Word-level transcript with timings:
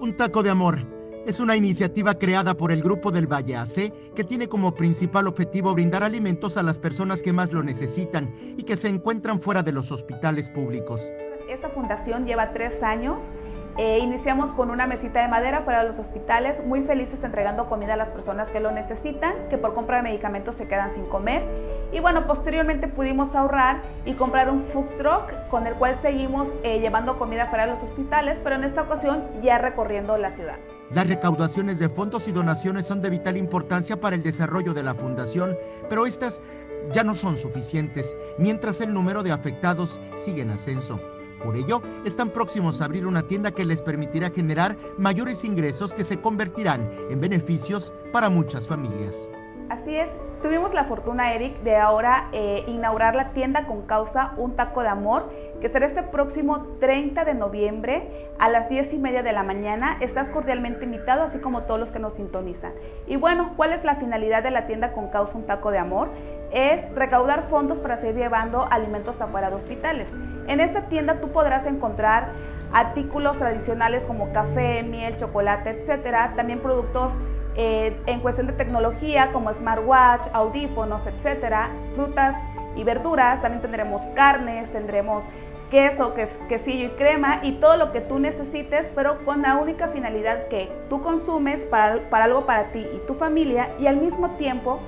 Un 0.00 0.14
taco 0.14 0.44
de 0.44 0.50
amor 0.50 0.86
es 1.26 1.40
una 1.40 1.56
iniciativa 1.56 2.14
creada 2.14 2.54
por 2.54 2.70
el 2.70 2.82
Grupo 2.82 3.10
del 3.10 3.26
Valle 3.26 3.56
AC 3.56 3.92
que 4.14 4.22
tiene 4.22 4.46
como 4.46 4.76
principal 4.76 5.26
objetivo 5.26 5.74
brindar 5.74 6.04
alimentos 6.04 6.56
a 6.56 6.62
las 6.62 6.78
personas 6.78 7.20
que 7.20 7.32
más 7.32 7.52
lo 7.52 7.64
necesitan 7.64 8.32
y 8.56 8.62
que 8.62 8.76
se 8.76 8.88
encuentran 8.88 9.40
fuera 9.40 9.64
de 9.64 9.72
los 9.72 9.90
hospitales 9.90 10.50
públicos. 10.50 11.12
Esta 11.48 11.68
fundación 11.70 12.26
lleva 12.26 12.52
tres 12.52 12.84
años. 12.84 13.32
Eh, 13.78 14.00
iniciamos 14.00 14.52
con 14.52 14.72
una 14.72 14.88
mesita 14.88 15.22
de 15.22 15.28
madera 15.28 15.62
fuera 15.62 15.82
de 15.82 15.86
los 15.86 16.00
hospitales, 16.00 16.66
muy 16.66 16.82
felices 16.82 17.22
entregando 17.22 17.68
comida 17.68 17.94
a 17.94 17.96
las 17.96 18.10
personas 18.10 18.50
que 18.50 18.58
lo 18.58 18.72
necesitan, 18.72 19.34
que 19.48 19.56
por 19.56 19.72
compra 19.72 19.98
de 19.98 20.02
medicamentos 20.02 20.56
se 20.56 20.66
quedan 20.66 20.92
sin 20.92 21.04
comer. 21.04 21.44
Y 21.92 22.00
bueno, 22.00 22.26
posteriormente 22.26 22.88
pudimos 22.88 23.36
ahorrar 23.36 23.82
y 24.04 24.14
comprar 24.14 24.50
un 24.50 24.62
food 24.62 24.96
truck 24.96 25.32
con 25.48 25.64
el 25.68 25.74
cual 25.74 25.94
seguimos 25.94 26.52
eh, 26.64 26.80
llevando 26.80 27.20
comida 27.20 27.46
fuera 27.46 27.66
de 27.66 27.70
los 27.70 27.84
hospitales, 27.84 28.40
pero 28.42 28.56
en 28.56 28.64
esta 28.64 28.82
ocasión 28.82 29.22
ya 29.42 29.58
recorriendo 29.58 30.16
la 30.16 30.32
ciudad. 30.32 30.56
Las 30.90 31.06
recaudaciones 31.06 31.78
de 31.78 31.88
fondos 31.88 32.26
y 32.26 32.32
donaciones 32.32 32.84
son 32.84 33.00
de 33.00 33.10
vital 33.10 33.36
importancia 33.36 34.00
para 34.00 34.16
el 34.16 34.24
desarrollo 34.24 34.74
de 34.74 34.82
la 34.82 34.94
fundación, 34.94 35.56
pero 35.88 36.04
estas 36.04 36.42
ya 36.90 37.04
no 37.04 37.14
son 37.14 37.36
suficientes, 37.36 38.16
mientras 38.38 38.80
el 38.80 38.92
número 38.92 39.22
de 39.22 39.30
afectados 39.30 40.00
sigue 40.16 40.42
en 40.42 40.50
ascenso. 40.50 41.00
Por 41.42 41.56
ello, 41.56 41.82
están 42.04 42.30
próximos 42.30 42.80
a 42.80 42.86
abrir 42.86 43.06
una 43.06 43.22
tienda 43.22 43.50
que 43.50 43.64
les 43.64 43.82
permitirá 43.82 44.30
generar 44.30 44.76
mayores 44.98 45.44
ingresos 45.44 45.94
que 45.94 46.04
se 46.04 46.20
convertirán 46.20 46.90
en 47.10 47.20
beneficios 47.20 47.92
para 48.12 48.28
muchas 48.28 48.66
familias. 48.66 49.28
Así 49.68 49.94
es, 49.94 50.10
tuvimos 50.40 50.72
la 50.72 50.84
fortuna, 50.84 51.34
Eric, 51.34 51.60
de 51.60 51.76
ahora 51.76 52.28
eh, 52.32 52.64
inaugurar 52.68 53.14
la 53.14 53.32
tienda 53.32 53.66
con 53.66 53.82
causa 53.82 54.32
Un 54.38 54.56
Taco 54.56 54.82
de 54.82 54.88
Amor, 54.88 55.30
que 55.60 55.68
será 55.68 55.84
este 55.84 56.02
próximo 56.02 56.66
30 56.80 57.26
de 57.26 57.34
noviembre 57.34 58.30
a 58.38 58.48
las 58.48 58.70
10 58.70 58.94
y 58.94 58.98
media 58.98 59.22
de 59.22 59.34
la 59.34 59.42
mañana. 59.42 59.98
Estás 60.00 60.30
cordialmente 60.30 60.86
invitado, 60.86 61.22
así 61.22 61.38
como 61.38 61.64
todos 61.64 61.78
los 61.78 61.92
que 61.92 61.98
nos 61.98 62.14
sintonizan. 62.14 62.72
Y 63.06 63.16
bueno, 63.16 63.52
¿cuál 63.56 63.74
es 63.74 63.84
la 63.84 63.94
finalidad 63.94 64.42
de 64.42 64.50
la 64.50 64.64
tienda 64.64 64.92
con 64.92 65.08
causa 65.08 65.36
Un 65.36 65.44
Taco 65.44 65.70
de 65.70 65.78
Amor? 65.78 66.08
Es 66.50 66.90
recaudar 66.94 67.42
fondos 67.42 67.80
para 67.80 67.98
seguir 67.98 68.16
llevando 68.16 68.66
alimentos 68.70 69.20
afuera 69.20 69.50
de 69.50 69.56
hospitales. 69.56 70.14
En 70.46 70.60
esta 70.60 70.88
tienda 70.88 71.20
tú 71.20 71.30
podrás 71.30 71.66
encontrar 71.66 72.30
artículos 72.72 73.36
tradicionales 73.36 74.06
como 74.06 74.32
café, 74.32 74.82
miel, 74.82 75.16
chocolate, 75.16 75.70
etcétera, 75.70 76.32
también 76.36 76.60
productos 76.60 77.14
eh, 77.60 78.00
en 78.06 78.20
cuestión 78.20 78.46
de 78.46 78.52
tecnología 78.52 79.32
como 79.32 79.52
smartwatch, 79.52 80.28
audífonos, 80.32 81.08
etcétera, 81.08 81.70
frutas 81.92 82.36
y 82.76 82.84
verduras, 82.84 83.42
también 83.42 83.60
tendremos 83.60 84.02
carnes, 84.14 84.70
tendremos 84.70 85.24
queso, 85.68 86.14
quesillo 86.48 86.86
y 86.86 86.90
crema 86.90 87.40
y 87.42 87.54
todo 87.54 87.76
lo 87.76 87.90
que 87.90 88.00
tú 88.00 88.20
necesites, 88.20 88.92
pero 88.94 89.24
con 89.24 89.42
la 89.42 89.56
única 89.56 89.88
finalidad 89.88 90.46
que 90.46 90.70
tú 90.88 91.02
consumes 91.02 91.66
para, 91.66 92.08
para 92.08 92.26
algo 92.26 92.46
para 92.46 92.70
ti 92.70 92.86
y 92.94 93.04
tu 93.08 93.14
familia 93.14 93.70
y 93.80 93.88
al 93.88 93.96
mismo 93.96 94.30
tiempo 94.36 94.78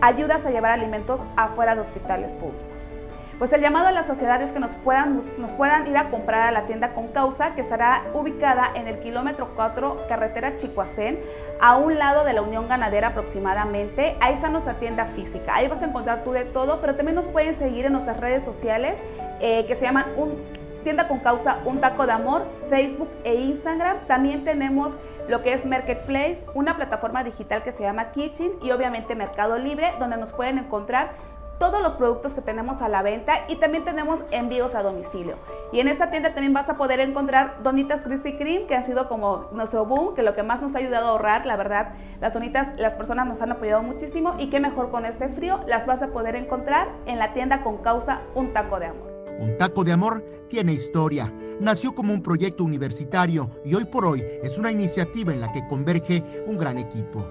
ayudas 0.00 0.46
a 0.46 0.50
llevar 0.50 0.72
alimentos 0.72 1.22
afuera 1.36 1.74
de 1.74 1.82
hospitales 1.82 2.36
públicos. 2.36 2.96
Pues 3.38 3.52
el 3.52 3.60
llamado 3.60 3.86
a 3.86 3.92
las 3.92 4.06
sociedades 4.06 4.50
que 4.50 4.58
nos 4.58 4.72
puedan, 4.72 5.20
nos 5.38 5.52
puedan 5.52 5.86
ir 5.86 5.96
a 5.96 6.10
comprar 6.10 6.42
a 6.42 6.50
la 6.50 6.66
tienda 6.66 6.92
con 6.92 7.06
causa, 7.08 7.54
que 7.54 7.60
estará 7.60 8.02
ubicada 8.12 8.72
en 8.74 8.88
el 8.88 8.98
kilómetro 8.98 9.52
4, 9.54 10.06
carretera 10.08 10.56
Chicoacén, 10.56 11.20
a 11.60 11.76
un 11.76 11.98
lado 11.98 12.24
de 12.24 12.32
la 12.32 12.42
Unión 12.42 12.66
Ganadera 12.68 13.08
aproximadamente. 13.08 14.16
Ahí 14.20 14.34
está 14.34 14.48
nuestra 14.48 14.74
tienda 14.74 15.06
física. 15.06 15.54
Ahí 15.54 15.68
vas 15.68 15.82
a 15.82 15.86
encontrar 15.86 16.24
tú 16.24 16.32
de 16.32 16.46
todo, 16.46 16.80
pero 16.80 16.96
también 16.96 17.14
nos 17.14 17.28
pueden 17.28 17.54
seguir 17.54 17.86
en 17.86 17.92
nuestras 17.92 18.18
redes 18.18 18.42
sociales 18.42 19.00
eh, 19.40 19.66
que 19.66 19.76
se 19.76 19.84
llaman 19.84 20.06
un, 20.16 20.42
Tienda 20.82 21.08
con 21.08 21.18
Causa 21.18 21.58
Un 21.64 21.80
Taco 21.80 22.06
de 22.06 22.12
Amor, 22.12 22.46
Facebook 22.68 23.10
e 23.24 23.34
Instagram. 23.34 24.06
También 24.06 24.44
tenemos 24.44 24.92
lo 25.28 25.42
que 25.42 25.52
es 25.52 25.66
Marketplace, 25.66 26.44
una 26.54 26.76
plataforma 26.76 27.22
digital 27.24 27.62
que 27.62 27.72
se 27.72 27.82
llama 27.82 28.10
Kitchen 28.10 28.52
y 28.62 28.70
obviamente 28.70 29.14
Mercado 29.14 29.58
Libre, 29.58 29.92
donde 29.98 30.16
nos 30.16 30.32
pueden 30.32 30.58
encontrar 30.58 31.10
todos 31.58 31.82
los 31.82 31.94
productos 31.94 32.34
que 32.34 32.40
tenemos 32.40 32.82
a 32.82 32.88
la 32.88 33.02
venta 33.02 33.44
y 33.48 33.56
también 33.56 33.84
tenemos 33.84 34.20
envíos 34.30 34.74
a 34.74 34.82
domicilio. 34.82 35.36
Y 35.72 35.80
en 35.80 35.88
esta 35.88 36.10
tienda 36.10 36.32
también 36.32 36.52
vas 36.52 36.68
a 36.68 36.76
poder 36.76 37.00
encontrar 37.00 37.62
donitas 37.62 38.00
Krispy 38.00 38.36
Kreme, 38.36 38.66
que 38.66 38.74
ha 38.74 38.82
sido 38.82 39.08
como 39.08 39.48
nuestro 39.52 39.84
boom, 39.84 40.14
que 40.14 40.22
lo 40.22 40.34
que 40.34 40.42
más 40.42 40.62
nos 40.62 40.74
ha 40.74 40.78
ayudado 40.78 41.08
a 41.08 41.10
ahorrar, 41.10 41.46
la 41.46 41.56
verdad, 41.56 41.94
las 42.20 42.34
donitas, 42.34 42.78
las 42.78 42.94
personas 42.94 43.26
nos 43.26 43.40
han 43.42 43.52
apoyado 43.52 43.82
muchísimo 43.82 44.34
y 44.38 44.50
qué 44.50 44.60
mejor 44.60 44.90
con 44.90 45.04
este 45.04 45.28
frío, 45.28 45.60
las 45.66 45.86
vas 45.86 46.02
a 46.02 46.08
poder 46.08 46.36
encontrar 46.36 46.88
en 47.06 47.18
la 47.18 47.32
tienda 47.32 47.62
con 47.62 47.78
causa 47.78 48.22
Un 48.34 48.52
Taco 48.52 48.78
de 48.78 48.86
Amor. 48.86 49.08
Un 49.38 49.56
Taco 49.56 49.84
de 49.84 49.92
Amor 49.92 50.24
tiene 50.48 50.72
historia. 50.72 51.32
Nació 51.60 51.92
como 51.92 52.14
un 52.14 52.22
proyecto 52.22 52.64
universitario 52.64 53.50
y 53.64 53.74
hoy 53.74 53.84
por 53.84 54.04
hoy 54.04 54.24
es 54.42 54.58
una 54.58 54.70
iniciativa 54.70 55.32
en 55.32 55.40
la 55.40 55.52
que 55.52 55.66
converge 55.66 56.24
un 56.46 56.56
gran 56.56 56.78
equipo. 56.78 57.24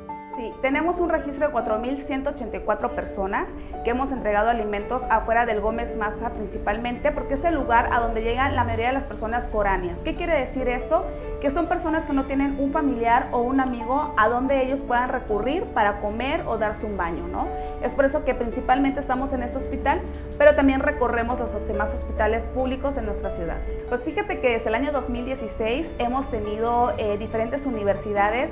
Tenemos 0.61 0.99
un 0.99 1.09
registro 1.09 1.49
de 1.49 1.53
4.184 1.53 2.89
personas 2.95 3.53
que 3.83 3.91
hemos 3.91 4.11
entregado 4.11 4.49
alimentos 4.49 5.03
afuera 5.07 5.45
del 5.45 5.61
Gómez 5.61 5.95
Maza 5.95 6.31
principalmente 6.31 7.11
porque 7.11 7.35
es 7.35 7.43
el 7.43 7.53
lugar 7.53 7.89
a 7.91 7.99
donde 7.99 8.23
llegan 8.23 8.55
la 8.55 8.63
mayoría 8.63 8.87
de 8.87 8.93
las 8.93 9.03
personas 9.03 9.49
foráneas. 9.49 10.01
¿Qué 10.01 10.15
quiere 10.15 10.33
decir 10.33 10.67
esto? 10.67 11.05
Que 11.41 11.51
son 11.51 11.67
personas 11.67 12.05
que 12.05 12.13
no 12.13 12.25
tienen 12.25 12.59
un 12.59 12.71
familiar 12.71 13.29
o 13.31 13.41
un 13.41 13.59
amigo 13.59 14.15
a 14.17 14.29
donde 14.29 14.63
ellos 14.63 14.81
puedan 14.81 15.09
recurrir 15.09 15.63
para 15.65 15.99
comer 15.99 16.43
o 16.47 16.57
darse 16.57 16.87
un 16.87 16.97
baño, 16.97 17.27
¿no? 17.27 17.47
Es 17.83 17.93
por 17.93 18.05
eso 18.05 18.25
que 18.25 18.33
principalmente 18.33 18.99
estamos 18.99 19.33
en 19.33 19.43
este 19.43 19.57
hospital, 19.57 20.01
pero 20.39 20.55
también 20.55 20.79
recorremos 20.79 21.39
los 21.39 21.67
demás 21.67 21.93
hospitales 21.93 22.47
públicos 22.47 22.95
de 22.95 23.03
nuestra 23.03 23.29
ciudad. 23.29 23.57
Pues 23.89 24.03
fíjate 24.03 24.39
que 24.39 24.49
desde 24.49 24.69
el 24.69 24.75
año 24.75 24.91
2016 24.91 25.91
hemos 25.99 26.31
tenido 26.31 26.93
eh, 26.97 27.17
diferentes 27.19 27.67
universidades 27.67 28.49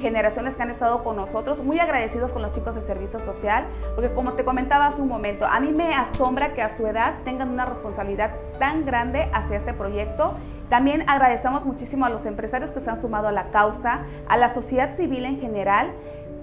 generaciones 0.00 0.54
que 0.54 0.62
han 0.62 0.70
estado 0.70 1.02
con 1.02 1.16
nosotros, 1.16 1.62
muy 1.62 1.78
agradecidos 1.78 2.32
con 2.32 2.42
los 2.42 2.52
chicos 2.52 2.74
del 2.74 2.84
servicio 2.84 3.20
social, 3.20 3.66
porque 3.94 4.12
como 4.12 4.34
te 4.34 4.44
comentaba 4.44 4.86
hace 4.86 5.00
un 5.00 5.08
momento, 5.08 5.46
a 5.46 5.60
mí 5.60 5.72
me 5.72 5.94
asombra 5.94 6.52
que 6.54 6.62
a 6.62 6.68
su 6.68 6.86
edad 6.86 7.14
tengan 7.24 7.50
una 7.50 7.64
responsabilidad 7.64 8.34
tan 8.58 8.84
grande 8.84 9.30
hacia 9.32 9.56
este 9.56 9.74
proyecto. 9.74 10.34
También 10.68 11.08
agradecemos 11.08 11.66
muchísimo 11.66 12.06
a 12.06 12.10
los 12.10 12.24
empresarios 12.26 12.72
que 12.72 12.80
se 12.80 12.90
han 12.90 12.96
sumado 12.96 13.28
a 13.28 13.32
la 13.32 13.50
causa, 13.50 14.02
a 14.28 14.36
la 14.36 14.48
sociedad 14.48 14.92
civil 14.92 15.24
en 15.24 15.38
general, 15.38 15.92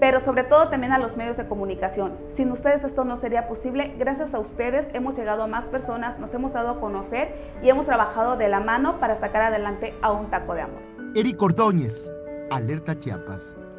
pero 0.00 0.18
sobre 0.18 0.44
todo 0.44 0.68
también 0.68 0.92
a 0.92 0.98
los 0.98 1.16
medios 1.16 1.36
de 1.36 1.46
comunicación. 1.46 2.16
Sin 2.28 2.50
ustedes 2.50 2.82
esto 2.84 3.04
no 3.04 3.16
sería 3.16 3.46
posible. 3.46 3.94
Gracias 3.98 4.34
a 4.34 4.38
ustedes 4.38 4.88
hemos 4.94 5.16
llegado 5.16 5.42
a 5.42 5.46
más 5.46 5.68
personas, 5.68 6.18
nos 6.18 6.32
hemos 6.32 6.54
dado 6.54 6.70
a 6.70 6.80
conocer 6.80 7.34
y 7.62 7.68
hemos 7.68 7.86
trabajado 7.86 8.36
de 8.36 8.48
la 8.48 8.60
mano 8.60 8.98
para 8.98 9.14
sacar 9.14 9.42
adelante 9.42 9.94
a 10.00 10.10
un 10.10 10.30
taco 10.30 10.54
de 10.54 10.62
amor. 10.62 10.80
Eric 11.14 11.40
Ordóñez, 11.42 12.12
Alerta 12.50 12.98
Chiapas. 12.98 13.69